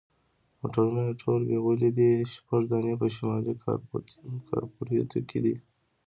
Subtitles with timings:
[0.59, 3.53] موټرونه یې ټول بیولي دي، شپږ دانې په شمالي
[4.49, 5.55] کارپوریتو کې دي.